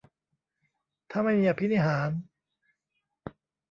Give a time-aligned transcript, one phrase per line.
[1.11, 2.09] ถ้าไม่มีอภินิหาร